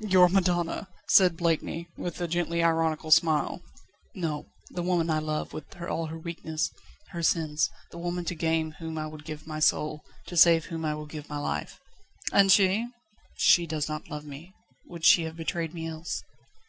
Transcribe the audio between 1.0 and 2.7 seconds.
said Blakeney, with a gently